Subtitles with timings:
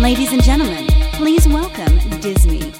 [0.00, 2.74] Ladies and gentlemen, please welcome DisME.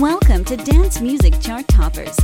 [0.00, 2.16] Welcome to Dance Music Chart Toppers.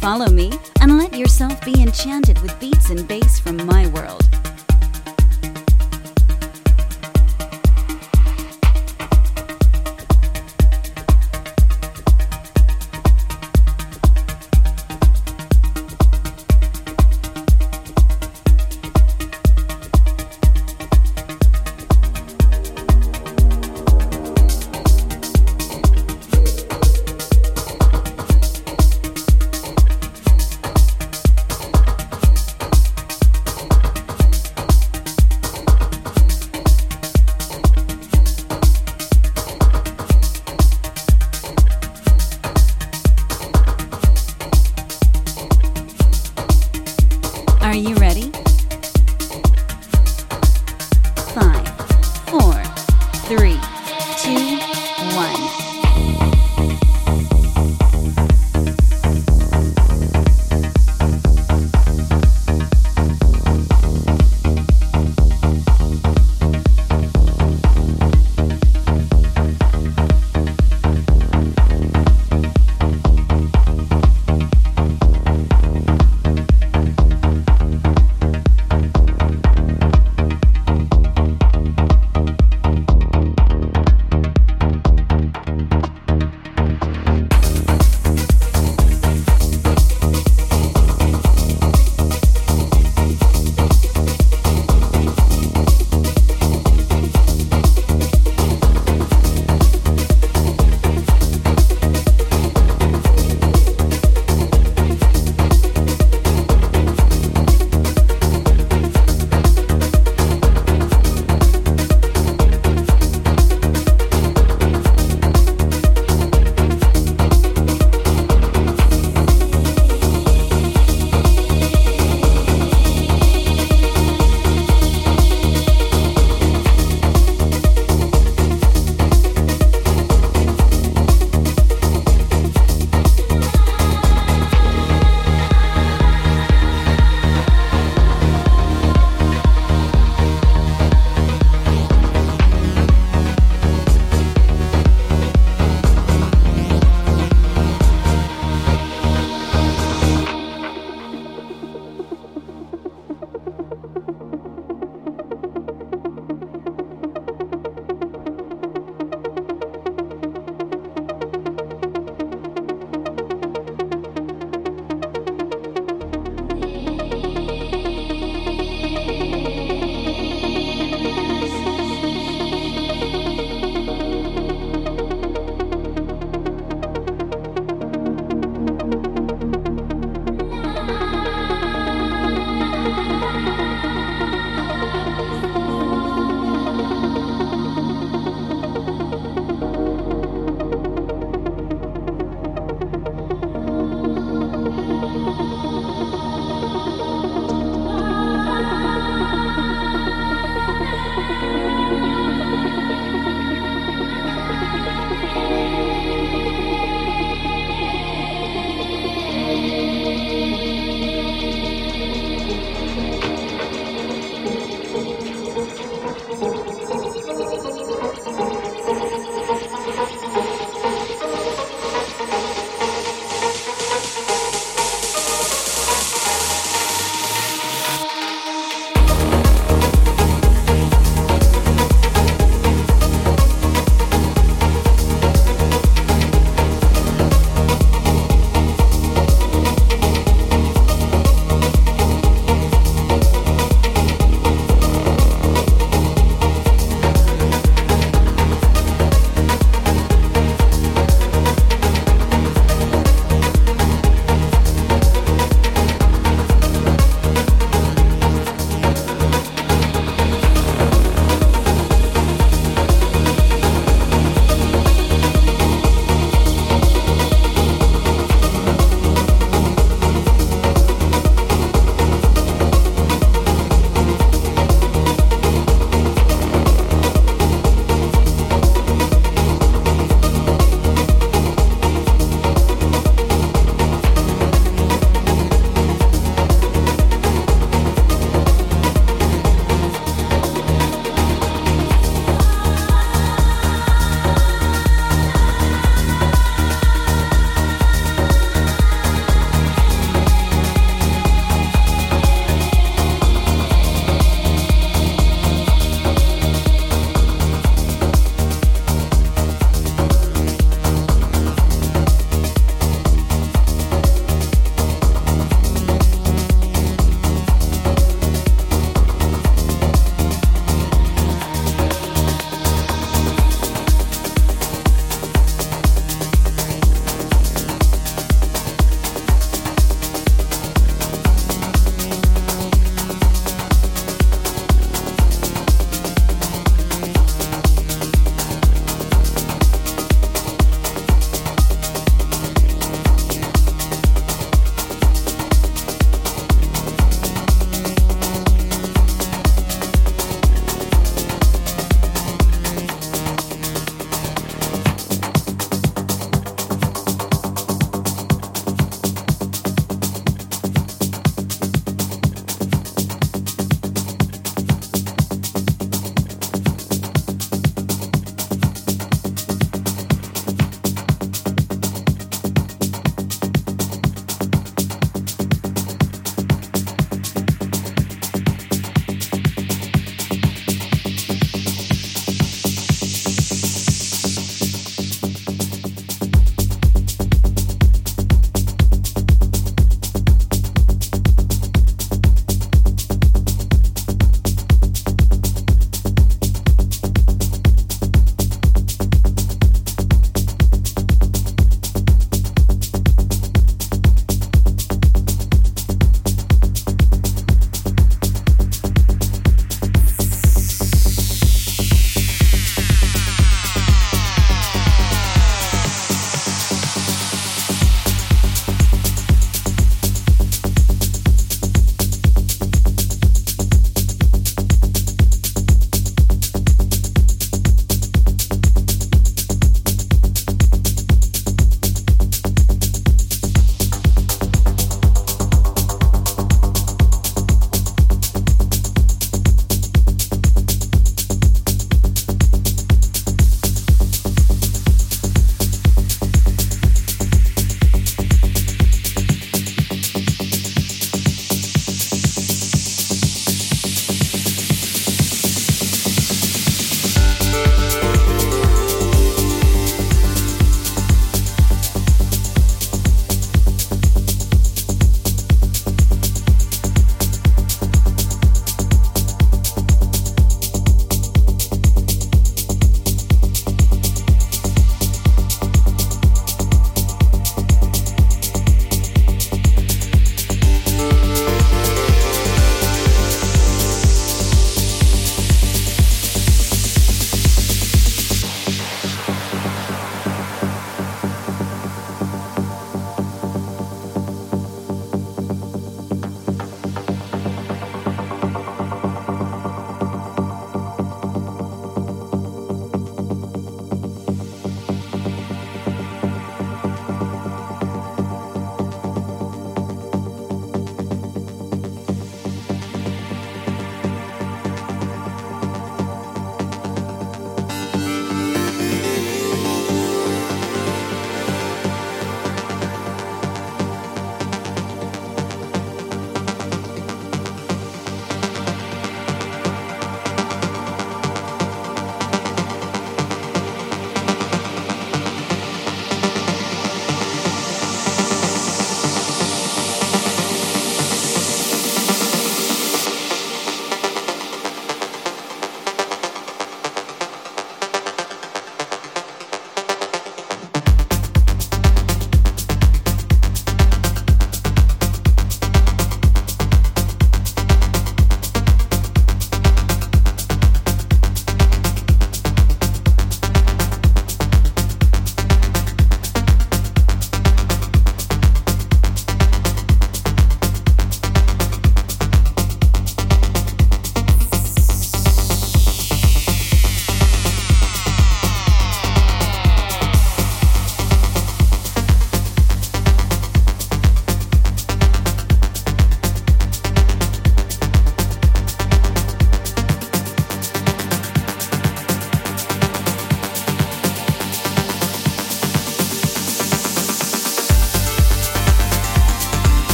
[0.00, 4.28] Follow me and let yourself be enchanted with beats and bass from my world.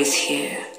[0.00, 0.69] Always here.